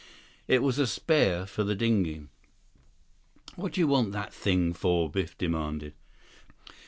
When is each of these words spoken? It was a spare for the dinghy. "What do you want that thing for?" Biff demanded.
It 0.47 0.63
was 0.63 0.79
a 0.79 0.87
spare 0.87 1.45
for 1.45 1.63
the 1.63 1.75
dinghy. 1.75 2.23
"What 3.55 3.73
do 3.73 3.81
you 3.81 3.87
want 3.87 4.13
that 4.13 4.33
thing 4.33 4.73
for?" 4.73 5.11
Biff 5.11 5.37
demanded. 5.37 5.93